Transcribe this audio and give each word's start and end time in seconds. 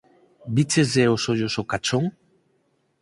Vícheslle 0.55 1.05
os 1.15 1.23
ollos 1.31 1.55
ao 1.57 1.67
Cachón? 1.71 2.05